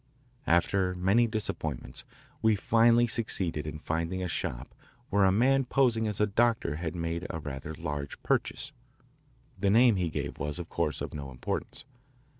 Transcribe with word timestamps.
After 0.47 0.95
many 0.95 1.27
disappointments 1.27 2.05
we 2.41 2.55
finally 2.55 3.05
succeeded 3.05 3.67
in 3.67 3.77
finding 3.77 4.23
a 4.23 4.27
shop 4.27 4.73
where 5.11 5.25
a 5.25 5.31
man 5.31 5.63
posing 5.63 6.07
as 6.07 6.19
a 6.19 6.25
doctor 6.25 6.77
had 6.77 6.95
made 6.95 7.27
a 7.29 7.37
rather 7.39 7.75
large 7.75 8.19
purchase. 8.23 8.71
The 9.59 9.69
name 9.69 9.97
he 9.97 10.09
gave 10.09 10.39
was 10.39 10.57
of 10.57 10.69
course 10.69 11.01
of 11.01 11.13
no 11.13 11.29
importance. 11.29 11.85